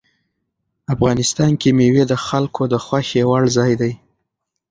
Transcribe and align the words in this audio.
افغانستان 0.93 1.51
کې 1.61 1.69
مېوې 1.77 2.03
د 2.07 2.13
خلکو 2.25 2.61
د 2.73 2.75
خوښې 2.85 3.21
وړ 3.29 3.43
ځای 3.57 3.71
دی. 3.81 3.93